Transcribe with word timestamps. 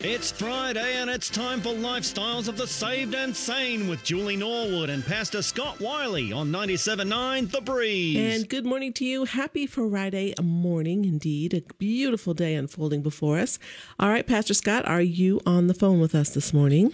It's 0.00 0.30
Friday 0.30 0.96
and 0.96 1.08
it's 1.08 1.30
time 1.30 1.62
for 1.62 1.70
Lifestyles 1.70 2.48
of 2.48 2.58
the 2.58 2.66
Saved 2.66 3.14
and 3.14 3.34
Sane 3.34 3.88
with 3.88 4.04
Julie 4.04 4.36
Norwood 4.36 4.90
and 4.90 5.04
Pastor 5.04 5.40
Scott 5.40 5.80
Wiley 5.80 6.32
on 6.32 6.52
97.9 6.52 7.50
The 7.50 7.62
Breeze. 7.62 8.16
And 8.34 8.48
good 8.48 8.66
morning 8.66 8.92
to 8.94 9.06
you. 9.06 9.24
Happy 9.24 9.66
Friday 9.66 10.34
morning, 10.40 11.06
indeed. 11.06 11.54
A 11.54 11.62
beautiful 11.78 12.34
day 12.34 12.54
unfolding 12.54 13.02
before 13.02 13.38
us. 13.38 13.58
All 13.98 14.10
right, 14.10 14.26
Pastor 14.26 14.52
Scott, 14.52 14.86
are 14.86 15.00
you 15.00 15.40
on 15.46 15.66
the 15.66 15.74
phone 15.74 15.98
with 15.98 16.14
us 16.14 16.28
this 16.28 16.52
morning? 16.52 16.92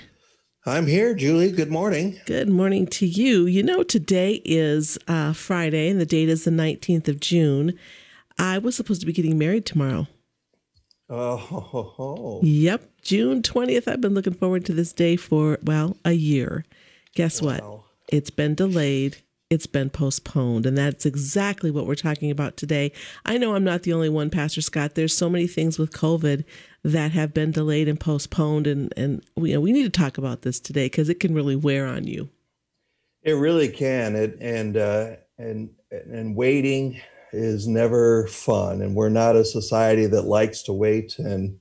I'm 0.64 0.86
here, 0.86 1.12
Julie. 1.12 1.50
Good 1.50 1.72
morning. 1.72 2.20
Good 2.24 2.48
morning 2.48 2.86
to 2.86 3.06
you. 3.06 3.46
You 3.46 3.64
know, 3.64 3.82
today 3.82 4.40
is 4.44 4.96
uh, 5.08 5.32
Friday 5.32 5.88
and 5.90 6.00
the 6.00 6.06
date 6.06 6.28
is 6.28 6.44
the 6.44 6.52
19th 6.52 7.08
of 7.08 7.18
June. 7.18 7.76
I 8.38 8.58
was 8.58 8.76
supposed 8.76 9.00
to 9.00 9.06
be 9.06 9.12
getting 9.12 9.36
married 9.36 9.66
tomorrow. 9.66 10.06
Oh, 11.08 11.36
ho, 11.36 11.60
ho, 11.60 11.82
ho. 11.82 12.40
Yep, 12.42 13.02
June 13.02 13.42
20th. 13.42 13.86
I've 13.86 14.00
been 14.00 14.14
looking 14.14 14.34
forward 14.34 14.64
to 14.66 14.72
this 14.72 14.92
day 14.92 15.16
for, 15.16 15.58
well, 15.62 15.96
a 16.04 16.12
year. 16.12 16.64
Guess 17.14 17.42
what? 17.42 17.62
It's 18.08 18.30
been 18.30 18.54
delayed. 18.54 19.18
It's 19.50 19.66
been 19.66 19.90
postponed. 19.90 20.64
And 20.64 20.78
that's 20.78 21.04
exactly 21.04 21.70
what 21.70 21.86
we're 21.86 21.94
talking 21.94 22.30
about 22.30 22.56
today. 22.56 22.92
I 23.26 23.36
know 23.36 23.54
I'm 23.54 23.64
not 23.64 23.82
the 23.82 23.92
only 23.92 24.08
one, 24.08 24.30
Pastor 24.30 24.62
Scott. 24.62 24.94
There's 24.94 25.14
so 25.14 25.28
many 25.28 25.46
things 25.46 25.78
with 25.78 25.92
COVID 25.92 26.44
that 26.84 27.12
have 27.12 27.34
been 27.34 27.50
delayed 27.50 27.88
and 27.88 28.00
postponed. 28.00 28.66
And, 28.66 28.94
and 28.96 29.22
we, 29.36 29.50
you 29.50 29.56
know, 29.56 29.60
we 29.60 29.72
need 29.72 29.84
to 29.84 29.90
talk 29.90 30.16
about 30.16 30.42
this 30.42 30.58
today 30.58 30.86
because 30.86 31.10
it 31.10 31.20
can 31.20 31.34
really 31.34 31.56
wear 31.56 31.86
on 31.86 32.04
you. 32.04 32.30
It 33.22 33.32
really 33.32 33.68
can. 33.68 34.16
It 34.16 34.38
and 34.40 34.76
uh, 34.76 35.16
and 35.38 35.70
and 35.90 36.34
waiting 36.34 37.00
is 37.32 37.66
never 37.66 38.26
fun, 38.28 38.82
and 38.82 38.94
we're 38.94 39.08
not 39.08 39.36
a 39.36 39.44
society 39.44 40.06
that 40.06 40.22
likes 40.22 40.62
to 40.64 40.72
wait. 40.72 41.18
And 41.18 41.58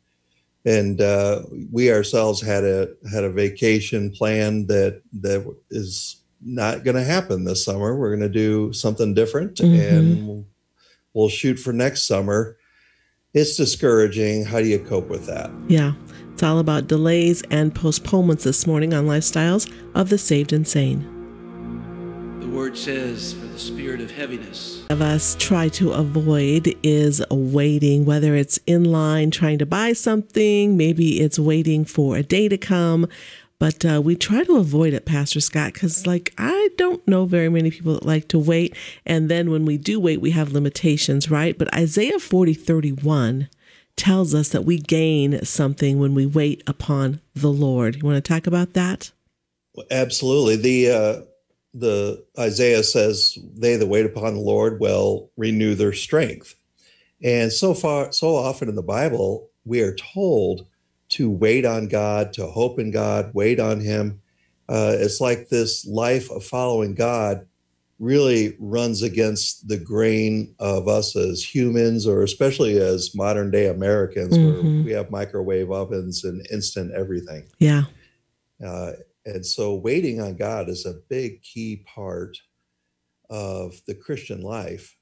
and 0.65 1.01
uh, 1.01 1.43
we 1.71 1.91
ourselves 1.91 2.41
had 2.41 2.63
a 2.63 2.89
had 3.11 3.23
a 3.23 3.31
vacation 3.31 4.11
plan 4.11 4.67
that 4.67 5.01
that 5.21 5.45
is 5.69 6.17
not 6.43 6.83
going 6.83 6.95
to 6.95 7.03
happen 7.03 7.43
this 7.45 7.63
summer. 7.63 7.95
We're 7.95 8.09
going 8.15 8.29
to 8.31 8.39
do 8.39 8.73
something 8.73 9.13
different, 9.13 9.55
Mhm. 9.57 9.89
and 9.91 10.27
we'll, 10.27 10.45
we'll 11.13 11.29
shoot 11.29 11.57
for 11.59 11.71
next 11.73 12.05
summer. 12.05 12.57
It's 13.33 13.55
discouraging. 13.55 14.45
How 14.45 14.59
do 14.59 14.67
you 14.67 14.79
cope 14.79 15.07
with 15.07 15.25
that? 15.27 15.49
Yeah. 15.67 15.93
It's 16.33 16.43
all 16.43 16.59
about 16.59 16.87
delays 16.87 17.43
and 17.51 17.73
postponements 17.73 18.43
this 18.43 18.65
morning 18.65 18.93
on 18.93 19.05
Lifestyles 19.05 19.71
of 19.93 20.09
the 20.09 20.17
Saved 20.17 20.51
and 20.51 20.67
Sane. 20.67 21.07
The 22.61 22.67
word 22.67 22.77
says, 22.77 23.33
for 23.33 23.47
the 23.47 23.57
spirit 23.57 24.01
of 24.01 24.11
heaviness. 24.11 24.85
of 24.91 25.01
us 25.01 25.35
try 25.39 25.67
to 25.69 25.93
avoid 25.93 26.75
is 26.83 27.19
waiting, 27.31 28.05
whether 28.05 28.35
it's 28.35 28.59
in 28.67 28.83
line 28.83 29.31
trying 29.31 29.57
to 29.57 29.65
buy 29.65 29.93
something, 29.93 30.77
maybe 30.77 31.21
it's 31.21 31.39
waiting 31.39 31.85
for 31.85 32.17
a 32.17 32.21
day 32.21 32.47
to 32.49 32.59
come. 32.59 33.07
But 33.57 33.83
uh, 33.83 33.99
we 34.03 34.15
try 34.15 34.43
to 34.43 34.57
avoid 34.57 34.93
it, 34.93 35.07
Pastor 35.07 35.39
Scott, 35.39 35.73
because, 35.73 36.05
like, 36.05 36.35
I 36.37 36.69
don't 36.77 37.05
know 37.07 37.25
very 37.25 37.49
many 37.49 37.71
people 37.71 37.95
that 37.95 38.05
like 38.05 38.27
to 38.27 38.37
wait. 38.37 38.77
And 39.07 39.27
then 39.27 39.49
when 39.49 39.65
we 39.65 39.79
do 39.79 39.99
wait, 39.99 40.21
we 40.21 40.29
have 40.29 40.51
limitations, 40.51 41.31
right? 41.31 41.57
But 41.57 41.73
Isaiah 41.73 42.19
40 42.19 42.53
31 42.53 43.49
tells 43.95 44.35
us 44.35 44.49
that 44.49 44.65
we 44.65 44.77
gain 44.77 45.43
something 45.43 45.97
when 45.97 46.13
we 46.13 46.27
wait 46.27 46.61
upon 46.67 47.21
the 47.33 47.51
Lord. 47.51 47.95
You 47.95 48.03
want 48.03 48.23
to 48.23 48.33
talk 48.33 48.45
about 48.45 48.73
that? 48.73 49.11
Absolutely. 49.89 50.57
The 50.57 50.91
uh, 50.91 51.21
the 51.73 52.23
Isaiah 52.37 52.83
says, 52.83 53.37
"They 53.55 53.75
that 53.77 53.87
wait 53.87 54.05
upon 54.05 54.33
the 54.35 54.41
Lord 54.41 54.79
will 54.79 55.29
renew 55.37 55.75
their 55.75 55.93
strength." 55.93 56.55
And 57.23 57.51
so 57.51 57.73
far, 57.73 58.11
so 58.11 58.35
often 58.35 58.67
in 58.67 58.75
the 58.75 58.81
Bible, 58.81 59.49
we 59.63 59.81
are 59.81 59.95
told 59.95 60.65
to 61.09 61.29
wait 61.29 61.65
on 61.65 61.87
God, 61.87 62.33
to 62.33 62.47
hope 62.47 62.79
in 62.79 62.91
God, 62.91 63.31
wait 63.33 63.59
on 63.59 63.79
Him. 63.81 64.21
Uh, 64.69 64.95
it's 64.97 65.19
like 65.21 65.49
this 65.49 65.85
life 65.85 66.31
of 66.31 66.43
following 66.43 66.95
God 66.95 67.45
really 67.99 68.55
runs 68.59 69.03
against 69.03 69.67
the 69.67 69.77
grain 69.77 70.55
of 70.57 70.87
us 70.87 71.15
as 71.15 71.43
humans, 71.43 72.07
or 72.07 72.23
especially 72.23 72.79
as 72.79 73.13
modern 73.13 73.51
day 73.51 73.67
Americans, 73.67 74.35
where 74.35 74.63
Mhm. 74.63 74.85
we 74.85 74.91
have 74.91 75.11
microwave 75.11 75.69
ovens 75.69 76.23
and 76.23 76.45
instant 76.51 76.91
everything. 76.95 77.43
Yeah. 77.59 77.83
Uh, 78.65 78.93
and 79.25 79.45
so 79.45 79.75
waiting 79.75 80.21
on 80.21 80.35
God 80.35 80.69
is 80.69 80.85
a 80.85 81.01
big 81.09 81.41
key 81.41 81.83
part 81.85 82.37
of 83.29 83.81
the 83.87 83.95
Christian 83.95 84.41
life. 84.41 84.95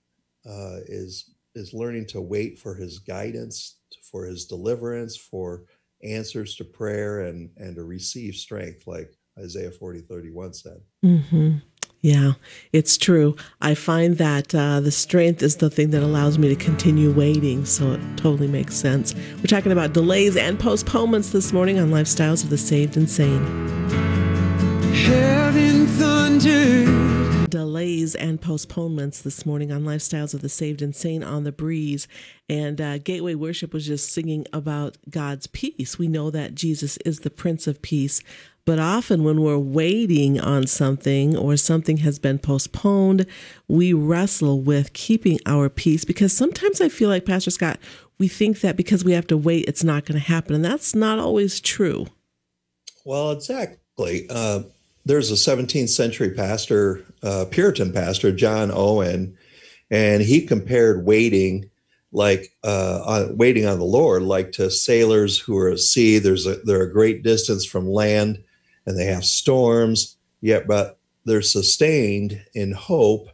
Uh, 0.45 0.79
is 0.85 1.33
is 1.55 1.73
learning 1.73 2.05
to 2.07 2.21
wait 2.21 2.57
for 2.57 2.75
His 2.75 2.99
guidance, 2.99 3.77
for 4.01 4.25
His 4.25 4.45
deliverance, 4.45 5.17
for 5.17 5.63
answers 6.03 6.55
to 6.55 6.63
prayer, 6.63 7.21
and 7.21 7.49
and 7.57 7.75
to 7.75 7.83
receive 7.83 8.35
strength, 8.35 8.87
like 8.87 9.11
Isaiah 9.37 9.71
forty 9.71 10.01
thirty 10.01 10.31
one 10.31 10.53
said. 10.53 10.81
Mm-hmm. 11.03 11.57
Yeah, 12.01 12.33
it's 12.71 12.97
true. 12.97 13.35
I 13.59 13.75
find 13.75 14.17
that 14.19 14.55
uh, 14.55 14.79
the 14.79 14.91
strength 14.91 15.43
is 15.43 15.57
the 15.57 15.69
thing 15.69 15.89
that 15.89 16.01
allows 16.01 16.37
me 16.37 16.47
to 16.47 16.55
continue 16.55 17.11
waiting. 17.11 17.65
So 17.65 17.91
it 17.91 17.99
totally 18.15 18.47
makes 18.47 18.75
sense. 18.75 19.13
We're 19.35 19.43
talking 19.47 19.73
about 19.73 19.91
delays 19.91 20.37
and 20.37 20.57
postponements 20.57 21.31
this 21.31 21.51
morning 21.51 21.77
on 21.77 21.89
Lifestyles 21.89 22.45
of 22.45 22.51
the 22.51 22.57
Saved 22.57 22.95
and 22.95 23.09
Sane. 23.09 24.08
Heaven 25.05 25.87
thundered. 25.87 27.49
Delays 27.49 28.15
and 28.15 28.39
postponements 28.39 29.21
this 29.21 29.45
morning 29.45 29.71
on 29.71 29.83
Lifestyles 29.83 30.33
of 30.33 30.41
the 30.41 30.49
Saved 30.49 30.81
and 30.81 30.95
Sane 30.95 31.23
on 31.23 31.45
the 31.45 31.51
Breeze. 31.51 32.07
And 32.47 32.79
uh, 32.79 32.97
Gateway 32.99 33.35
Worship 33.35 33.73
was 33.73 33.87
just 33.87 34.11
singing 34.11 34.45
about 34.51 34.97
God's 35.09 35.47
peace. 35.47 35.97
We 35.97 36.07
know 36.07 36.29
that 36.31 36.53
Jesus 36.53 36.97
is 36.97 37.21
the 37.21 37.29
Prince 37.29 37.65
of 37.65 37.81
Peace. 37.81 38.21
But 38.65 38.77
often 38.77 39.23
when 39.23 39.41
we're 39.41 39.57
waiting 39.57 40.39
on 40.39 40.67
something 40.67 41.35
or 41.35 41.57
something 41.57 41.97
has 41.97 42.19
been 42.19 42.37
postponed, 42.37 43.25
we 43.67 43.93
wrestle 43.93 44.61
with 44.61 44.93
keeping 44.93 45.39
our 45.45 45.69
peace 45.69 46.05
because 46.05 46.33
sometimes 46.33 46.81
I 46.81 46.89
feel 46.89 47.09
like, 47.09 47.25
Pastor 47.25 47.49
Scott, 47.49 47.79
we 48.19 48.27
think 48.27 48.61
that 48.61 48.75
because 48.75 49.03
we 49.03 49.13
have 49.13 49.27
to 49.27 49.37
wait, 49.37 49.65
it's 49.67 49.83
not 49.83 50.05
going 50.05 50.19
to 50.19 50.27
happen. 50.27 50.53
And 50.53 50.65
that's 50.65 50.93
not 50.93 51.17
always 51.17 51.59
true. 51.59 52.05
Well, 53.05 53.31
exactly. 53.31 54.27
Uh, 54.29 54.63
there's 55.05 55.31
a 55.31 55.35
17th 55.35 55.89
century 55.89 56.31
pastor, 56.31 57.03
uh, 57.23 57.45
Puritan 57.49 57.91
pastor, 57.91 58.31
John 58.31 58.71
Owen, 58.71 59.37
and 59.89 60.21
he 60.21 60.45
compared 60.45 61.05
waiting 61.05 61.69
like 62.11 62.51
uh, 62.63 63.03
on, 63.05 63.37
waiting 63.37 63.65
on 63.65 63.79
the 63.79 63.85
Lord, 63.85 64.23
like 64.23 64.51
to 64.53 64.71
sailors 64.71 65.39
who 65.39 65.57
are 65.57 65.69
at 65.69 65.79
sea. 65.79 66.17
There's 66.19 66.47
a 66.47 66.55
they're 66.63 66.83
a 66.83 66.91
great 66.91 67.23
distance 67.23 67.65
from 67.65 67.87
land, 67.87 68.43
and 68.85 68.97
they 68.97 69.05
have 69.05 69.25
storms. 69.25 70.17
Yet, 70.41 70.67
but 70.67 70.97
they're 71.25 71.41
sustained 71.41 72.41
in 72.53 72.71
hope 72.71 73.27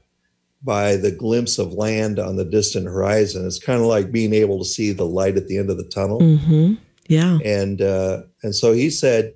by 0.63 0.95
the 0.95 1.11
glimpse 1.11 1.59
of 1.59 1.73
land 1.73 2.17
on 2.17 2.35
the 2.35 2.45
distant 2.45 2.87
horizon. 2.87 3.45
It's 3.45 3.59
kind 3.59 3.79
of 3.79 3.85
like 3.85 4.11
being 4.11 4.33
able 4.33 4.57
to 4.59 4.65
see 4.65 4.91
the 4.91 5.05
light 5.05 5.37
at 5.37 5.47
the 5.47 5.57
end 5.57 5.69
of 5.69 5.77
the 5.77 5.83
tunnel 5.85 6.19
hmm 6.19 6.73
Yeah. 7.07 7.37
and 7.45 7.81
uh, 7.81 8.23
and 8.41 8.55
so 8.55 8.73
he 8.73 8.89
said 8.89 9.35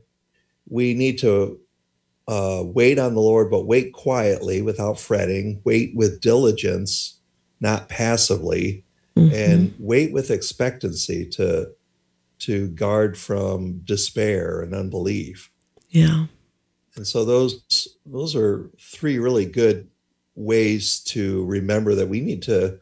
we 0.68 0.94
need 0.96 1.20
to 1.20 1.59
uh, 2.30 2.62
wait 2.64 3.00
on 3.00 3.16
the 3.16 3.22
Lord, 3.22 3.50
but 3.50 3.66
wait 3.66 3.92
quietly 3.92 4.62
without 4.62 5.00
fretting. 5.00 5.62
Wait 5.64 5.96
with 5.96 6.22
diligence, 6.22 7.20
not 7.60 7.90
passively, 7.90 8.84
Mhm. 9.18 9.34
and 9.34 9.74
wait 9.80 10.14
with 10.14 10.30
expectancy 10.32 11.26
to 11.26 11.72
to 12.40 12.68
guard 12.70 13.18
from 13.18 13.80
despair 13.84 14.62
and 14.62 14.74
unbelief. 14.74 15.50
yeah. 15.90 16.28
And 16.96 17.06
so 17.08 17.26
those 17.26 17.62
those 18.06 18.36
are 18.36 18.70
three 18.80 19.18
really 19.20 19.46
good 19.46 19.88
ways 20.36 21.00
to 21.14 21.44
remember 21.46 21.96
that 21.96 22.08
we 22.10 22.22
need 22.22 22.42
to 22.44 22.80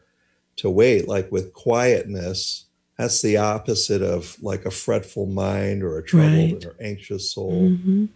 to 0.56 0.68
wait 0.70 1.08
like 1.08 1.30
with 1.32 1.52
quietness 1.54 2.66
that's 2.98 3.22
the 3.22 3.36
opposite 3.36 4.02
of 4.02 4.36
like 4.42 4.64
a 4.64 4.70
fretful 4.72 5.26
mind 5.26 5.82
or 5.84 5.98
a 5.98 6.04
troubled 6.04 6.52
Right. 6.52 6.64
or 6.66 6.76
anxious 6.80 7.32
soul 7.32 7.68
hmm 7.70 8.06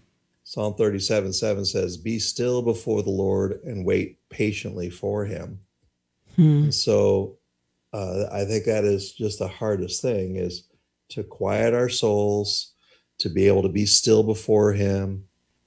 psalm 0.52 0.74
37 0.74 1.32
7 1.32 1.64
says 1.64 1.96
be 1.96 2.18
still 2.18 2.60
before 2.60 3.02
the 3.02 3.08
lord 3.08 3.60
and 3.64 3.86
wait 3.86 4.18
patiently 4.28 4.90
for 4.90 5.24
him 5.24 5.58
Hmm. 6.36 6.64
and 6.64 6.74
so 6.74 7.38
uh, 7.94 8.24
i 8.30 8.44
think 8.44 8.66
that 8.66 8.84
is 8.84 9.12
just 9.12 9.38
the 9.38 9.48
hardest 9.48 10.02
thing 10.02 10.36
is 10.36 10.64
to 11.08 11.22
quiet 11.22 11.72
our 11.72 11.88
souls 11.88 12.72
to 13.18 13.30
be 13.30 13.46
able 13.46 13.62
to 13.62 13.70
be 13.70 13.86
still 13.86 14.22
before 14.22 14.74
him 14.74 15.24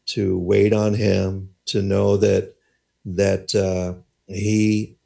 to 0.08 0.38
wait 0.38 0.72
on 0.72 0.94
him 0.94 1.50
to 1.66 1.82
know 1.82 2.18
that 2.18 2.54
that 3.06 3.56
uh, 3.56 3.94
he 4.28 4.98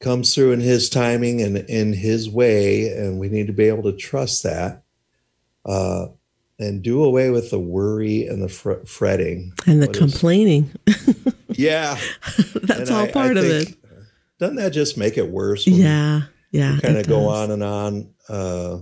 comes 0.00 0.34
through 0.34 0.52
in 0.52 0.60
his 0.60 0.88
timing 0.88 1.42
and 1.42 1.56
in 1.56 1.92
his 1.92 2.30
way 2.30 2.88
and 2.96 3.18
we 3.18 3.28
need 3.28 3.46
to 3.46 3.52
be 3.52 3.68
able 3.68 3.82
to 3.82 3.92
trust 3.92 4.42
that 4.42 4.82
uh, 5.66 6.06
and 6.58 6.82
do 6.82 7.04
away 7.04 7.30
with 7.30 7.50
the 7.50 7.58
worry 7.58 8.26
and 8.26 8.42
the 8.42 8.48
fr- 8.48 8.84
fretting 8.84 9.52
And 9.66 9.80
the 9.82 9.86
What 9.86 9.96
is- 9.96 10.00
complaining. 10.00 10.70
yeah 11.50 11.98
That's 12.62 12.90
And 12.90 12.90
all 12.90 13.04
I- 13.04 13.08
I 13.08 13.10
part 13.10 13.36
of 13.36 13.44
it. 13.44 13.74
doesn't 14.38 14.56
that 14.56 14.70
just 14.72 14.96
make 14.98 15.16
it 15.18 15.28
worse 15.28 15.66
when 15.66 15.76
we 15.76 15.82
Yeah. 15.82 16.22
Yeah. 16.50 16.78
kind 16.82 16.96
of 16.96 17.06
go 17.06 17.28
on 17.28 17.50
and 17.50 17.62
on 17.62 18.10
uh, 18.28 18.78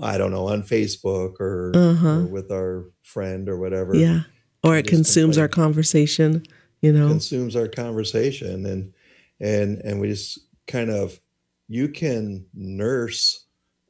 I 0.00 0.16
don't 0.18 0.30
know, 0.30 0.46
on 0.48 0.62
Facebook 0.62 1.40
or, 1.40 1.72
Uh-huh. 1.74 2.08
or 2.20 2.26
with 2.26 2.52
our 2.52 2.84
friend 3.02 3.48
or 3.48 3.58
whatever. 3.58 3.96
Yeah. 3.96 4.20
Or 4.62 4.76
it 4.76 4.86
consumes 4.86 5.36
complain. 5.36 5.42
our 5.42 5.48
conversation, 5.48 6.42
you 6.82 6.92
know? 6.92 7.08
consumes 7.08 7.56
our 7.56 7.68
conversation 7.68 8.64
and 8.66 8.92
and 9.40 9.78
and 9.84 10.00
we 10.00 10.08
just 10.08 10.38
kind 10.66 10.90
of 10.90 11.20
you 11.68 11.88
can 11.88 12.46
nurse 12.54 13.44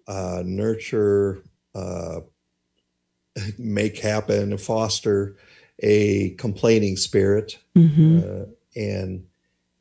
uh 0.06 0.42
nurture 0.46 1.42
uh 1.74 2.20
make 3.58 3.98
happen 3.98 4.56
foster 4.58 5.36
a 5.80 6.30
complaining 6.30 6.96
spirit 6.96 7.58
hmm 7.74 8.18
uh, 8.18 8.44
and 8.76 9.24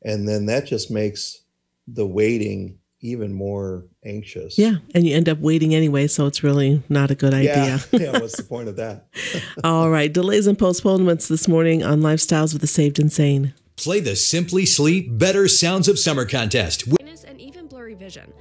and 0.02 0.28
then 0.28 0.46
that 0.46 0.66
just 0.66 0.90
makes 0.90 1.42
the 1.86 2.06
waiting 2.06 2.78
even 3.00 3.32
more 3.32 3.84
anxious 4.04 4.58
Yeah. 4.58 4.76
And 4.94 5.06
you 5.06 5.14
end 5.14 5.28
up 5.28 5.38
waiting 5.38 5.72
anyway. 5.74 6.08
So 6.08 6.26
it's 6.26 6.42
really 6.42 6.82
not 6.88 7.10
a 7.12 7.14
good 7.14 7.32
idea. 7.32 7.54
yeah, 7.54 7.78
yeah 8.00 8.12
what's 8.12 8.36
the 8.36 8.42
point 8.42 8.68
of 8.68 8.76
that 8.76 9.06
All 9.64 9.88
right. 9.90 10.12
Delays 10.12 10.46
and 10.48 10.58
postponements 10.58 11.28
this 11.28 11.46
morning 11.46 11.84
on 11.84 12.00
Lifestyles 12.00 12.54
of 12.54 12.60
the 12.60 12.66
Saved 12.66 12.98
and 12.98 13.12
Sane. 13.12 13.54
Play 13.76 14.00
the 14.00 14.16
Simply 14.16 14.66
Sleep 14.66 15.16
Better 15.16 15.46
Sounds 15.46 15.86
of 15.88 15.98
Summer 15.98 16.24
contest. 16.24 16.84
Blurriness 17.88 17.92
blurry 17.92 17.94
vision. 17.94 18.32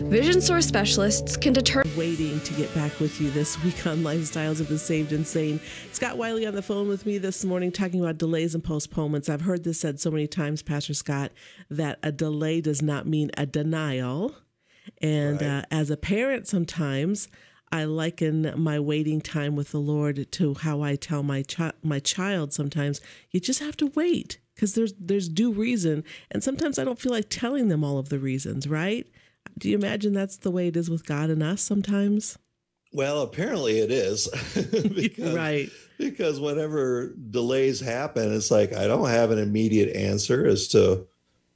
Vision 0.00 0.40
source 0.40 0.66
specialists 0.66 1.36
can 1.36 1.52
determine 1.52 1.86
Waiting 1.96 2.40
to 2.40 2.52
get 2.54 2.74
back 2.74 2.98
with 3.00 3.20
you 3.20 3.30
this 3.30 3.62
week 3.62 3.86
on 3.86 3.98
Lifestyles 3.98 4.60
of 4.60 4.68
the 4.68 4.78
Saved 4.78 5.12
and 5.12 5.26
Sane. 5.26 5.60
Scott 5.92 6.18
Wiley 6.18 6.46
on 6.46 6.54
the 6.54 6.62
phone 6.62 6.88
with 6.88 7.06
me 7.06 7.16
this 7.18 7.44
morning 7.44 7.72
talking 7.72 8.00
about 8.02 8.18
delays 8.18 8.54
and 8.54 8.62
postponements. 8.62 9.28
I've 9.28 9.42
heard 9.42 9.64
this 9.64 9.80
said 9.80 10.00
so 10.00 10.10
many 10.10 10.26
times, 10.26 10.62
Pastor 10.62 10.94
Scott, 10.94 11.32
that 11.70 11.98
a 12.02 12.12
delay 12.12 12.60
does 12.60 12.82
not 12.82 13.06
mean 13.06 13.30
a 13.36 13.46
denial. 13.46 14.34
And 15.00 15.40
Right. 15.40 15.48
uh, 15.48 15.62
as 15.70 15.90
a 15.90 15.96
parent, 15.96 16.46
sometimes 16.46 17.28
I 17.72 17.84
liken 17.84 18.52
my 18.56 18.78
waiting 18.78 19.20
time 19.20 19.56
with 19.56 19.72
the 19.72 19.80
Lord 19.80 20.30
to 20.32 20.54
how 20.54 20.82
I 20.82 20.96
tell 20.96 21.22
my 21.22 21.42
chi- 21.42 21.72
my 21.82 21.98
child. 21.98 22.52
Sometimes 22.52 23.00
you 23.30 23.40
just 23.40 23.60
have 23.60 23.76
to 23.78 23.86
wait 23.86 24.38
because 24.56 24.74
there's 24.74 24.94
there's 24.98 25.28
due 25.28 25.52
reason, 25.52 26.02
and 26.32 26.42
sometimes 26.42 26.80
I 26.80 26.84
don't 26.84 26.98
feel 26.98 27.12
like 27.12 27.26
telling 27.30 27.68
them 27.68 27.84
all 27.84 27.98
of 27.98 28.08
the 28.08 28.18
reasons. 28.18 28.66
Right? 28.66 29.06
Do 29.56 29.70
you 29.70 29.76
imagine 29.76 30.12
that's 30.12 30.38
the 30.38 30.50
way 30.50 30.66
it 30.66 30.76
is 30.76 30.90
with 30.90 31.06
God 31.06 31.30
and 31.30 31.42
us 31.42 31.62
sometimes? 31.62 32.36
well 32.96 33.20
apparently 33.22 33.78
it 33.78 33.90
is 33.92 34.28
because 34.94 35.34
right. 35.34 35.70
because 35.98 36.40
whenever 36.40 37.14
delays 37.30 37.78
happen 37.78 38.34
it's 38.34 38.50
like 38.50 38.72
i 38.72 38.86
don't 38.86 39.08
have 39.08 39.30
an 39.30 39.38
immediate 39.38 39.94
answer 39.94 40.46
as 40.46 40.66
to 40.68 41.06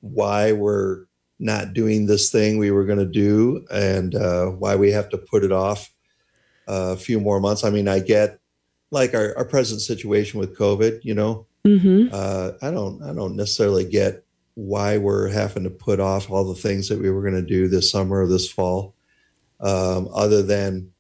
why 0.01 0.53
we're 0.53 1.05
not 1.39 1.73
doing 1.73 2.07
this 2.07 2.31
thing 2.31 2.59
we 2.59 2.71
were 2.71 2.85
going 2.85 2.99
to 2.99 3.07
do 3.07 3.65
and 3.73 4.15
uh, 4.15 4.47
why 4.47 4.77
we 4.77 4.91
have 4.91 5.09
to 5.09 5.17
put 5.17 5.43
it 5.43 5.53
off 5.53 5.91
a 6.67 6.97
few 6.97 7.19
more 7.19 7.41
months 7.41 7.65
i 7.65 7.71
mean 7.71 7.89
i 7.89 7.99
get 7.99 8.39
like 8.91 9.15
our, 9.15 9.37
our 9.39 9.45
present 9.45 9.81
situation 9.81 10.39
with 10.39 10.57
covid 10.57 11.01
you 11.03 11.15
know 11.15 11.47
Mm-hmm. 11.67 12.09
uh, 12.13 12.53
i 12.63 12.71
don't 12.71 13.03
i 13.03 13.13
don't 13.13 13.37
necessarily 13.37 13.85
get 13.85 14.25
why 14.55 14.97
we're 14.99 15.29
having 15.29 15.65
to 15.65 15.71
put 15.71 16.01
off 16.01 16.31
all 16.31 16.45
the 16.45 16.61
things 16.61 16.89
that 16.89 16.99
we 16.99 17.11
were 17.11 17.21
going 17.23 17.35
to 17.35 17.43
do 17.43 17.69
this 17.69 17.91
summer 17.91 18.23
or 18.23 18.27
this 18.27 18.51
fall 18.51 18.95
um, 19.61 20.09
other 20.15 20.43
than 20.43 20.91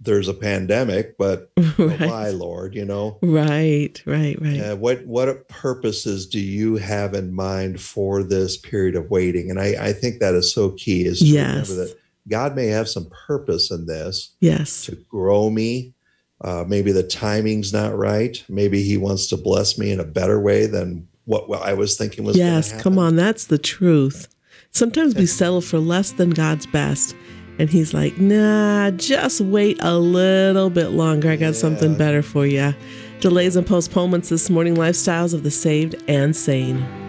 there's 0.00 0.28
a 0.28 0.34
pandemic 0.34 1.16
but 1.18 1.50
Right. 1.78 2.00
why 2.00 2.30
lord 2.30 2.74
you 2.74 2.84
know 2.84 3.18
Right. 3.22 4.00
Right. 4.06 4.40
Right. 4.40 4.60
uh, 4.60 4.76
what 4.76 5.04
what 5.06 5.48
purposes 5.48 6.26
do 6.26 6.38
you 6.38 6.76
have 6.76 7.14
in 7.14 7.34
mind 7.34 7.80
for 7.80 8.22
this 8.22 8.56
period 8.56 8.94
of 8.96 9.10
waiting 9.10 9.50
and 9.50 9.58
i 9.60 9.74
i 9.80 9.92
think 9.92 10.20
that 10.20 10.34
is 10.34 10.52
so 10.52 10.70
key 10.70 11.04
is 11.04 11.20
to 11.20 11.24
Yes. 11.26 11.68
remember 11.70 11.86
that 11.88 11.96
god 12.28 12.54
may 12.54 12.66
have 12.66 12.88
some 12.88 13.08
purpose 13.26 13.70
in 13.70 13.86
this 13.86 14.30
Yes. 14.40 14.84
to 14.86 14.94
grow 15.08 15.50
me 15.50 15.93
uh, 16.44 16.64
maybe 16.68 16.92
the 16.92 17.02
timing's 17.02 17.72
not 17.72 17.96
right 17.96 18.44
maybe 18.48 18.82
he 18.82 18.96
wants 18.96 19.26
to 19.26 19.36
bless 19.36 19.76
me 19.78 19.90
in 19.90 19.98
a 19.98 20.04
better 20.04 20.40
way 20.40 20.66
than 20.66 21.08
what, 21.24 21.50
i 21.62 21.72
was 21.72 21.96
thinking 21.96 22.22
was 22.22 22.36
Yes, 22.36 22.72
come 22.82 22.98
on, 22.98 23.16
that's 23.16 23.46
the 23.46 23.58
truth. 23.58 24.28
Sometimes 24.70 25.14
we 25.14 25.24
settle 25.26 25.60
for 25.60 25.78
less 25.78 26.12
than 26.12 26.30
God's 26.30 26.66
best. 26.66 27.16
And 27.58 27.70
he's 27.70 27.94
like, 27.94 28.18
nah, 28.18 28.90
just 28.90 29.40
wait 29.40 29.78
a 29.80 29.96
little 29.96 30.68
bit 30.70 30.88
longer. 30.88 31.30
I 31.30 31.36
got 31.36 31.54
something 31.54 31.96
better 31.96 32.22
for 32.22 32.44
you. 32.44 32.74
Delays 33.20 33.54
and 33.56 33.66
postponements 33.66 34.28
this 34.28 34.50
morning, 34.50 34.74
lifestyles 34.74 35.32
of 35.32 35.44
the 35.44 35.50
saved 35.50 35.94
and 36.08 36.34
sane. 36.34 37.03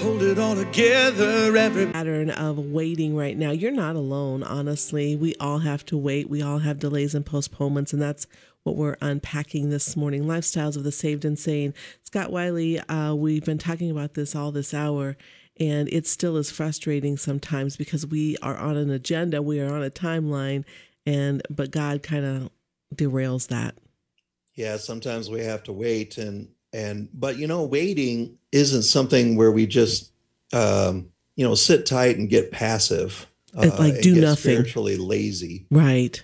Hold 0.00 0.22
it 0.22 0.38
all 0.38 0.56
together, 0.56 1.54
every 1.54 1.86
Pattern 1.86 2.30
of 2.30 2.58
waiting 2.58 3.14
right 3.14 3.36
now. 3.36 3.50
You're 3.50 3.70
not 3.70 3.96
alone, 3.96 4.42
honestly. 4.42 5.14
We 5.14 5.34
all 5.38 5.58
have 5.58 5.84
to 5.86 5.98
wait. 5.98 6.30
We 6.30 6.40
all 6.40 6.60
have 6.60 6.78
delays 6.78 7.14
and 7.14 7.24
postponements, 7.24 7.92
and 7.92 8.00
that's 8.00 8.26
what 8.62 8.76
we're 8.76 8.96
unpacking 9.02 9.68
this 9.68 9.96
morning. 9.96 10.24
Lifestyles 10.24 10.76
of 10.76 10.84
the 10.84 10.92
saved 10.92 11.26
and 11.26 11.38
sane. 11.38 11.74
Scott 12.02 12.32
Wiley, 12.32 12.80
uh, 12.80 13.14
we've 13.14 13.44
been 13.44 13.58
talking 13.58 13.90
about 13.90 14.14
this 14.14 14.34
all 14.34 14.50
this 14.50 14.72
hour, 14.72 15.18
and 15.58 15.86
it 15.92 16.06
still 16.06 16.38
is 16.38 16.50
frustrating 16.50 17.18
sometimes 17.18 17.76
because 17.76 18.06
we 18.06 18.38
are 18.38 18.56
on 18.56 18.78
an 18.78 18.90
agenda, 18.90 19.42
we 19.42 19.60
are 19.60 19.72
on 19.72 19.82
a 19.84 19.90
timeline, 19.90 20.64
and 21.04 21.42
but 21.50 21.70
God 21.70 22.02
kind 22.02 22.24
of 22.24 22.50
derails 22.94 23.48
that. 23.48 23.76
yeah 24.54 24.76
sometimes 24.78 25.28
we 25.30 25.44
have 25.44 25.62
to 25.62 25.72
wait 25.72 26.16
and 26.18 26.48
and 26.72 27.08
but 27.12 27.36
you 27.36 27.46
know 27.46 27.64
waiting 27.64 28.36
isn't 28.52 28.82
something 28.82 29.36
where 29.36 29.52
we 29.52 29.66
just 29.66 30.12
um 30.52 31.08
you 31.36 31.44
know 31.46 31.54
sit 31.54 31.86
tight 31.86 32.16
and 32.18 32.28
get 32.30 32.50
passive 32.50 33.26
uh, 33.56 33.76
like, 33.80 34.00
do 34.00 34.14
nothing. 34.14 34.36
spiritually 34.52 34.96
lazy 34.96 35.66
Right. 35.70 36.22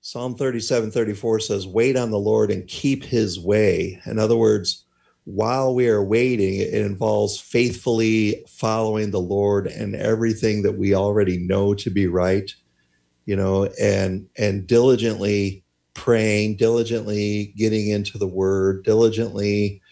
psalm 0.00 0.34
37 0.34 0.90
34 0.90 1.40
says 1.40 1.66
wait 1.66 1.96
on 1.96 2.10
the 2.10 2.18
lord 2.18 2.50
and 2.50 2.66
keep 2.66 3.04
his 3.04 3.38
way 3.38 4.00
in 4.06 4.18
other 4.18 4.36
words 4.36 4.84
while 5.24 5.74
we 5.74 5.88
are 5.88 6.02
waiting 6.04 6.60
it 6.60 6.72
involves 6.74 7.38
faithfully 7.40 8.44
following 8.48 9.10
the 9.10 9.20
lord 9.20 9.66
and 9.66 9.94
everything 9.94 10.62
that 10.62 10.76
we 10.78 10.94
already 10.94 11.38
know 11.38 11.74
to 11.74 11.90
be 11.90 12.06
right 12.06 12.54
you 13.24 13.36
know 13.36 13.64
and 13.80 14.28
and 14.36 14.66
diligently 14.66 15.64
praying 16.06 16.54
diligently 16.54 17.52
getting 17.56 17.88
into 17.88 18.16
the 18.16 18.28
word 18.28 18.84
diligently 18.84 19.82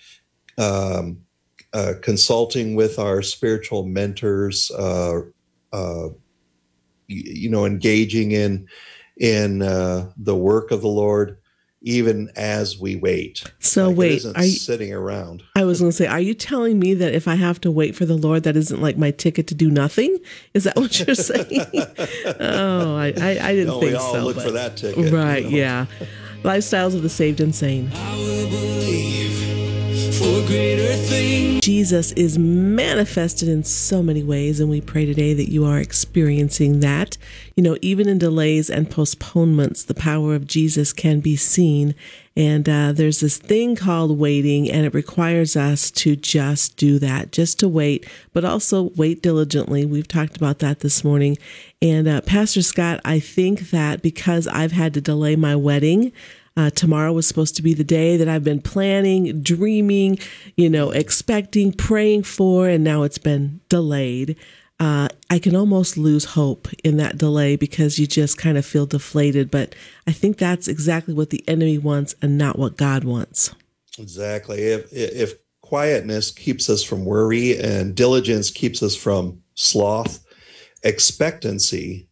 um, 0.59 1.19
uh, 1.73 1.95
consulting 2.03 2.77
with 2.77 3.01
our 3.01 3.21
spiritual 3.21 3.85
mentors 3.85 4.71
uh, 4.79 5.19
uh, 5.73 6.09
you, 7.09 7.33
you 7.49 7.51
know 7.51 7.67
engaging 7.67 8.31
in 8.31 8.65
in 9.17 9.61
uh, 9.61 10.09
the 10.17 10.37
work 10.37 10.71
of 10.71 10.83
the 10.83 10.89
lord 10.89 11.37
even 11.87 12.31
as 12.35 12.79
we 12.79 12.97
wait 12.97 13.45
So 13.61 13.85
Like, 13.89 13.93
it 13.93 13.99
wait, 13.99 14.13
isn't 14.17 14.37
are 14.37 14.45
you, 14.45 14.53
sitting 14.53 14.93
around 14.93 15.43
I 15.55 15.65
was 15.65 15.81
going 15.81 15.91
to 15.91 15.97
say, 15.97 16.07
are 16.07 16.19
you 16.21 16.33
telling 16.35 16.79
me 16.79 16.95
that 16.95 17.15
if 17.15 17.29
I 17.29 17.35
have 17.35 17.61
to 17.61 17.71
wait 17.71 17.95
for 17.95 18.07
the 18.07 18.17
Lord, 18.17 18.43
that 18.45 18.57
isn't 18.57 18.81
like 18.81 18.97
my 18.97 19.11
ticket 19.11 19.47
to 19.49 19.55
do 19.55 19.71
nothing? 19.71 20.19
Is 20.55 20.65
that 20.65 20.77
what 20.77 20.99
you're 20.99 21.15
saying? 21.31 21.61
oh, 22.41 22.97
I, 22.97 23.07
I, 23.21 23.39
I 23.43 23.53
didn't 23.55 23.67
no, 23.69 23.81
think 23.81 23.93
we 23.93 23.95
all 23.97 24.15
so. 24.15 24.25
look 24.25 24.37
but- 24.37 24.45
for 24.47 24.51
that 24.53 24.77
ticket 24.79 24.99
you 25.11 25.17
Right, 25.17 25.45
know. 25.45 25.51
yeah. 25.51 25.87
Lifestyles 26.43 26.95
of 26.95 27.03
the 27.03 27.09
saved 27.09 27.41
and 27.41 27.55
sane. 27.55 27.91
Jesus 31.65 32.13
is 32.13 32.39
manifested 32.39 33.49
in 33.49 33.65
so 33.65 34.03
many 34.03 34.23
ways, 34.23 34.61
and 34.61 34.69
we 34.69 34.81
pray 34.81 35.07
today 35.07 35.33
that 35.33 35.51
you 35.51 35.65
are 35.65 35.79
experiencing 35.79 36.81
that. 36.81 37.17
You 37.57 37.63
know, 37.63 37.79
even 37.81 38.09
in 38.09 38.19
delays 38.19 38.69
and 38.69 38.91
postponements, 38.91 39.83
the 39.83 39.95
power 39.95 40.35
of 40.35 40.47
Jesus 40.47 40.93
can 40.93 41.21
be 41.21 41.37
seen. 41.37 41.95
And 42.37 42.69
uh, 42.69 42.93
there's 42.93 43.21
this 43.21 43.39
thing 43.39 43.77
called 43.77 44.19
waiting, 44.19 44.71
and 44.71 44.85
it 44.85 44.93
requires 44.93 45.57
us 45.57 45.91
to 45.93 46.17
just 46.17 46.77
do 46.77 46.99
that, 46.99 47.33
just 47.33 47.59
to 47.61 47.69
wait, 47.69 48.07
but 48.33 48.45
also 48.45 48.91
wait 48.97 49.23
diligently. 49.23 49.87
We've 49.87 50.09
talked 50.09 50.37
about 50.37 50.59
that 50.59 50.81
this 50.81 51.05
morning. 51.05 51.39
And 51.81 52.07
uh, 52.07 52.21
Pastor 52.21 52.63
Scott, 52.63 53.01
I 53.05 53.21
think 53.21 53.71
that 53.71 54.03
because 54.03 54.47
I've 54.49 54.73
had 54.73 54.93
to 54.95 55.01
delay 55.01 55.37
my 55.37 55.57
wedding, 55.57 56.13
uh, 56.57 56.71
tomorrow 56.71 57.13
was 57.13 57.27
supposed 57.27 57.57
to 57.57 57.63
be 57.63 57.75
the 57.75 57.85
day 57.85 58.17
that 58.17 58.29
I've 58.29 58.45
been 58.45 58.61
planning, 58.61 59.43
dreaming, 59.43 60.19
you 60.57 60.71
know, 60.71 60.91
expecting, 60.91 61.73
praying 61.73 62.23
for, 62.23 62.69
and 62.69 62.85
now 62.85 63.03
it's 63.03 63.19
been 63.19 63.61
delayed. 63.69 64.37
Uh, 64.79 65.09
I 65.31 65.39
can 65.39 65.57
almost 65.57 65.97
lose 65.97 66.25
hope 66.25 66.69
in 66.83 66.97
that 66.99 67.17
delay 67.19 67.57
because 67.57 67.99
you 67.99 68.07
just 68.07 68.39
kind 68.39 68.59
of 68.59 68.67
feel 68.67 68.87
deflated. 68.87 69.51
But 69.51 69.75
I 70.07 70.13
think 70.13 70.37
that's 70.37 70.69
exactly 70.69 71.15
what 71.15 71.31
the 71.31 71.45
enemy 71.49 71.79
wants 71.79 72.15
and 72.21 72.37
not 72.39 72.59
what 72.59 72.77
God 72.77 73.05
wants. 73.05 73.55
Exactly. 73.99 74.63
If 74.63 74.93
if 74.93 75.35
quietness 75.61 76.31
keeps 76.31 76.69
us 76.69 76.83
from 76.83 77.05
worry 77.05 77.59
and 77.59 77.95
diligence 77.95 78.51
keeps 78.51 78.83
us 78.83 78.95
from 78.95 79.41
sloth, 79.55 80.25
expectancy 80.83 82.09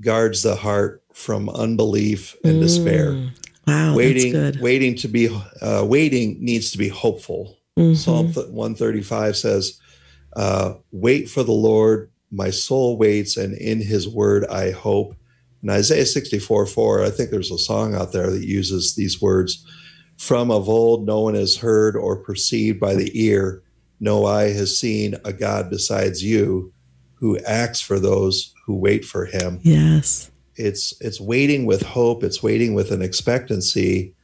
guards 0.00 0.42
the 0.42 0.56
heart 0.56 1.02
from 1.12 1.48
unbelief 1.48 2.36
and 2.44 2.60
despair. 2.60 3.30
Wow, 3.66 3.96
waiting, 3.96 4.32
that's 4.32 4.56
good. 4.56 4.62
waiting 4.62 4.94
to 4.96 5.08
be, 5.08 5.28
uh, 5.60 5.84
waiting 5.86 6.38
needs 6.40 6.70
to 6.72 6.78
be 6.78 6.88
hopeful. 6.88 7.58
Mhm. 7.78 7.96
Psalm 7.96 8.32
135 8.32 9.36
says, 9.36 9.78
uh, 10.34 10.74
Wait 10.92 11.28
for 11.28 11.42
the 11.42 11.52
Lord, 11.52 12.10
my 12.30 12.50
soul 12.50 12.96
waits, 12.96 13.36
and 13.36 13.54
in 13.54 13.80
his 13.80 14.08
word 14.08 14.44
I 14.46 14.70
hope. 14.70 15.14
In 15.62 15.70
Isaiah 15.70 16.06
64 16.06 16.66
4, 16.66 17.02
I 17.04 17.10
think 17.10 17.30
there's 17.30 17.50
a 17.50 17.58
song 17.58 17.94
out 17.94 18.12
there 18.12 18.30
that 18.30 18.44
uses 18.46 18.94
these 18.94 19.20
words 19.20 19.64
From 20.16 20.50
of 20.50 20.66
old, 20.68 21.04
no 21.06 21.20
one 21.20 21.34
has 21.34 21.56
heard 21.56 21.94
or 21.96 22.16
perceived 22.16 22.80
by 22.80 22.94
the 22.94 23.10
ear, 23.20 23.62
no 24.00 24.24
eye 24.24 24.50
has 24.52 24.78
seen 24.78 25.16
a 25.24 25.32
God 25.32 25.68
besides 25.68 26.22
you 26.24 26.72
who 27.14 27.38
acts 27.40 27.80
for 27.82 27.98
those 28.00 28.54
who 28.64 28.74
wait 28.76 29.04
for 29.04 29.26
him. 29.26 29.58
Yes. 29.62 30.30
It's 30.56 30.94
it's 31.00 31.20
waiting 31.20 31.66
with 31.66 31.82
hope, 31.82 32.22
it's 32.24 32.42
waiting 32.42 32.74
with 32.74 32.90
an 32.90 33.02
expectancy. 33.02 34.14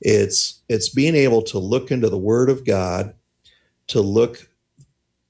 It's 0.00 0.62
it's 0.68 0.88
being 0.88 1.14
able 1.14 1.42
to 1.42 1.58
look 1.58 1.90
into 1.90 2.08
the 2.08 2.18
word 2.18 2.50
of 2.50 2.64
God, 2.64 3.14
to 3.88 4.00
look 4.00 4.48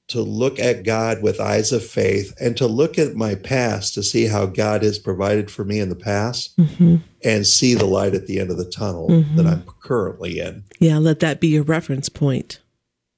to 0.07 0.21
look 0.21 0.59
at 0.59 0.83
God 0.83 1.23
with 1.23 1.39
eyes 1.39 1.71
of 1.71 1.83
faith 1.83 2.33
and 2.39 2.55
to 2.57 2.67
look 2.67 2.99
at 2.99 3.15
my 3.15 3.33
past 3.33 3.95
to 3.95 4.03
see 4.03 4.27
how 4.27 4.45
God 4.45 4.83
has 4.83 4.99
provided 4.99 5.49
for 5.49 5.65
me 5.65 5.79
in 5.79 5.89
the 5.89 5.95
past 5.95 6.53
hmm 6.57 6.95
and 7.23 7.47
see 7.47 7.73
the 7.73 7.87
light 7.87 8.13
at 8.13 8.27
the 8.27 8.39
end 8.39 8.51
of 8.51 8.57
the 8.57 8.69
tunnel 8.69 9.09
Mhm. 9.09 9.35
that 9.35 9.47
I'm 9.47 9.63
currently 9.81 10.37
in. 10.37 10.63
Yeah, 10.79 10.99
let 10.99 11.21
that 11.21 11.39
be 11.39 11.47
your 11.47 11.63
reference 11.63 12.07
point. 12.07 12.59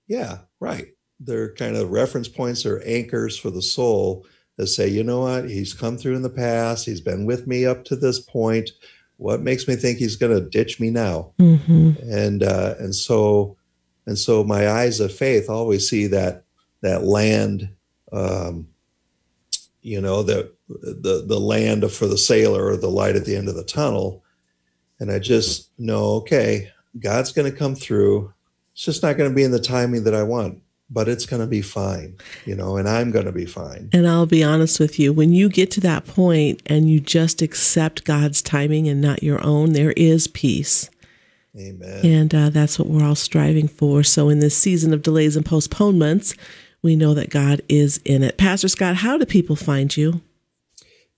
Yeah, 0.08 0.40
right. 0.62 0.88
They're 1.20 1.54
kind 1.56 1.76
of 1.76 1.90
reference 1.92 2.30
points 2.30 2.66
or 2.66 2.82
anchors 2.86 3.36
for 3.36 3.50
the 3.50 3.62
soul 3.62 4.26
that 4.58 4.68
say, 4.68 4.88
you 4.88 5.04
know 5.04 5.22
what, 5.22 5.50
he's 5.50 5.74
come 5.74 5.98
through 5.98 6.16
in 6.16 6.24
the 6.24 6.30
past, 6.30 6.86
he's 6.86 7.02
been 7.02 7.26
with 7.26 7.48
me 7.48 7.66
up 7.66 7.86
to 7.86 7.96
this 7.96 8.20
point. 8.20 8.72
What 9.18 9.42
makes 9.42 9.68
me 9.68 9.76
think 9.76 9.98
he's 9.98 10.16
going 10.16 10.34
to 10.34 10.50
ditch 10.50 10.80
me 10.80 10.90
now? 10.90 11.34
hmm 11.38 11.92
And 12.02 12.44
uh, 12.44 12.76
and 12.80 12.94
so 12.94 13.58
and 14.06 14.18
so 14.18 14.44
my 14.44 14.70
eyes 14.70 15.00
of 15.00 15.14
faith 15.14 15.50
always 15.50 15.88
see 15.88 16.08
that 16.08 16.44
that 16.82 17.04
land, 17.04 17.70
um, 18.12 18.68
you 19.82 20.02
know, 20.02 20.24
the 20.24 20.52
the 20.70 21.24
the 21.28 21.40
land 21.40 21.90
for 21.92 22.08
the 22.08 22.18
sailor 22.18 22.66
or 22.66 22.78
the 22.78 22.90
light 22.90 23.16
at 23.16 23.26
the 23.26 23.36
end 23.36 23.50
of 23.50 23.56
the 23.56 23.64
tunnel, 23.64 24.24
and 25.00 25.12
I 25.12 25.20
just 25.20 25.72
know, 25.78 26.16
okay, 26.16 26.72
God's 27.00 27.32
going 27.32 27.52
to 27.52 27.58
come 27.58 27.76
through. 27.76 28.34
It's 28.74 28.84
just 28.84 29.04
not 29.04 29.18
going 29.18 29.30
to 29.30 29.36
be 29.36 29.44
in 29.44 29.52
the 29.52 29.60
timing 29.60 30.04
that 30.04 30.14
I 30.14 30.24
want, 30.24 30.62
but 30.90 31.10
it's 31.10 31.26
going 31.26 31.42
to 31.42 31.48
be 31.48 31.62
fine, 31.62 32.16
you 32.46 32.56
know, 32.56 32.78
and 32.78 32.88
I'm 32.88 33.12
going 33.12 33.26
to 33.26 33.32
be 33.32 33.46
fine. 33.46 33.90
And 33.92 34.08
I'll 34.08 34.26
be 34.26 34.44
honest 34.44 34.80
with 34.80 35.00
you, 35.00 35.12
when 35.12 35.34
you 35.34 35.50
get 35.50 35.70
to 35.72 35.82
that 35.82 36.06
point 36.06 36.62
and 36.66 36.90
you 36.90 37.00
just 37.00 37.42
accept 37.42 38.06
God's 38.06 38.42
timing 38.42 38.88
and 38.88 39.02
not 39.02 39.24
your 39.24 39.44
own, 39.44 39.74
there 39.74 39.92
is 39.92 40.28
peace. 40.28 40.90
Amen. 41.58 42.06
And 42.06 42.36
uh, 42.36 42.50
that's 42.50 42.80
what 42.80 42.88
we're 42.88 43.06
all 43.06 43.16
striving 43.16 43.68
for. 43.68 44.04
So, 44.04 44.30
in 44.30 44.40
this 44.40 44.56
season 44.56 44.94
of 44.94 45.02
delays 45.02 45.36
and 45.36 45.46
postponements, 45.46 46.36
we 46.84 46.96
know 46.96 47.16
that 47.16 47.32
God 47.32 47.62
is 47.68 48.00
in 48.06 48.24
it. 48.24 48.38
Pastor 48.38 48.68
Scott, 48.68 48.98
how 48.98 49.18
do 49.18 49.26
people 49.26 49.56
find 49.56 49.98
you? 49.98 50.22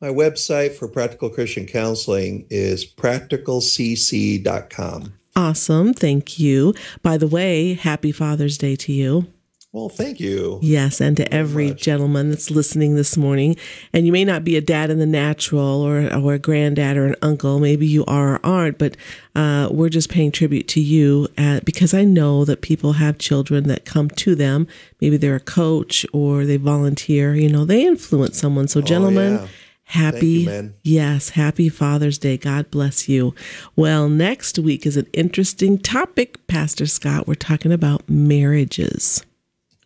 My 0.01 0.07
website 0.07 0.75
for 0.75 0.87
practical 0.87 1.29
Christian 1.29 1.65
counseling 1.65 2.47
is 2.49 2.85
practicalcc.com. 2.85 5.13
Awesome. 5.35 5.93
Thank 5.93 6.39
you. 6.39 6.73
By 7.01 7.17
the 7.17 7.27
way, 7.27 7.73
happy 7.73 8.13
Father's 8.13 8.57
Day 8.57 8.77
to 8.77 8.93
you. 8.93 9.27
Well, 9.71 9.87
thank 9.89 10.19
you. 10.19 10.57
Yes, 10.63 10.99
and 10.99 11.15
to 11.17 11.31
every 11.31 11.75
gentleman 11.75 12.31
that's 12.31 12.49
listening 12.49 12.95
this 12.95 13.15
morning. 13.15 13.55
And 13.93 14.07
you 14.07 14.11
may 14.11 14.25
not 14.25 14.43
be 14.43 14.57
a 14.57 14.61
dad 14.61 14.89
in 14.89 14.97
the 14.97 15.05
natural 15.05 15.83
or, 15.83 16.11
or 16.11 16.33
a 16.33 16.39
granddad 16.39 16.97
or 16.97 17.05
an 17.05 17.15
uncle. 17.21 17.59
Maybe 17.59 17.85
you 17.85 18.03
are 18.05 18.33
or 18.35 18.39
aren't, 18.43 18.79
but 18.79 18.97
uh, 19.35 19.69
we're 19.71 19.89
just 19.89 20.09
paying 20.09 20.31
tribute 20.31 20.67
to 20.69 20.81
you 20.81 21.27
uh, 21.37 21.59
because 21.65 21.93
I 21.93 22.03
know 22.03 22.45
that 22.45 22.61
people 22.63 22.93
have 22.93 23.19
children 23.19 23.65
that 23.67 23.85
come 23.85 24.09
to 24.09 24.33
them. 24.33 24.67
Maybe 25.01 25.17
they're 25.17 25.35
a 25.35 25.39
coach 25.39 26.03
or 26.13 26.45
they 26.45 26.57
volunteer. 26.57 27.35
You 27.35 27.49
know, 27.49 27.63
they 27.63 27.85
influence 27.85 28.39
someone. 28.39 28.67
So, 28.67 28.81
gentlemen, 28.81 29.37
Oh, 29.37 29.41
yeah. 29.43 29.47
happy, 29.83 30.27
you, 30.27 30.73
yes, 30.81 31.29
happy 31.29 31.69
Father's 31.69 32.17
Day. 32.17 32.37
God 32.37 32.71
bless 32.71 33.07
you. 33.07 33.35
Well, 33.75 34.09
next 34.09 34.57
week 34.57 34.87
is 34.87 34.97
an 34.97 35.05
interesting 35.13 35.77
topic, 35.77 36.47
Pastor 36.47 36.87
Scott. 36.87 37.27
We're 37.27 37.35
talking 37.35 37.71
about 37.71 38.09
marriages. 38.09 39.23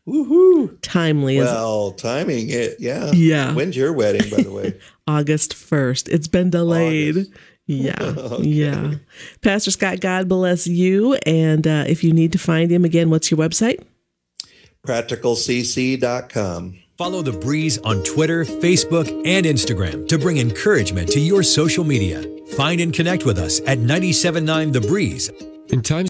Woohoo. 0.07 0.77
Timely 0.81 1.37
as 1.37 1.45
Well, 1.45 1.91
timing 1.93 2.49
it, 2.49 2.75
yeah. 2.79 3.11
Yeah. 3.13 3.53
When's 3.53 3.77
your 3.77 3.93
wedding, 3.93 4.29
by 4.29 4.43
the 4.43 4.51
way? 4.51 4.77
August 5.07 5.53
1st. 5.53 6.09
It's 6.09 6.27
been 6.27 6.49
delayed. 6.49 7.15
August. 7.17 7.31
Yeah. 7.65 7.95
Okay. 8.01 8.43
Yeah. 8.43 8.93
Pastor 9.41 9.71
Scott, 9.71 10.01
God 10.01 10.27
bless 10.27 10.67
you. 10.67 11.13
And 11.25 11.65
uh, 11.65 11.85
if 11.87 12.03
you 12.03 12.11
need 12.11 12.33
to 12.33 12.37
find 12.37 12.69
him 12.69 12.83
again, 12.83 13.09
what's 13.09 13.31
your 13.31 13.37
website? 13.37 13.81
Practicalcc.com. 14.85 16.79
Follow 16.97 17.21
The 17.21 17.31
Breeze 17.31 17.77
on 17.79 18.03
Twitter, 18.03 18.43
Facebook, 18.45 19.07
and 19.25 19.45
Instagram 19.45 20.07
to 20.09 20.17
bring 20.19 20.37
encouragement 20.37 21.09
to 21.11 21.19
your 21.19 21.41
social 21.41 21.83
media. 21.83 22.23
Find 22.57 22.81
and 22.81 22.93
connect 22.93 23.25
with 23.25 23.37
us 23.39 23.61
at 23.61 23.79
979 23.79 24.71
The 24.73 24.81
Breeze 24.81 25.29
In 25.69 25.81
times 25.81 26.01